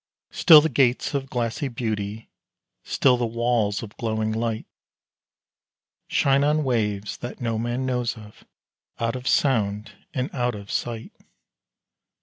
[0.31, 2.31] Still the gates of glassy beauty,
[2.83, 4.65] still the walls of glowing light,
[6.07, 8.43] Shine on waves that no man knows of,
[8.99, 11.13] out of sound and out of sight.